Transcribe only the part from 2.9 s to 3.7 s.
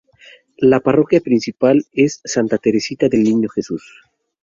del Niño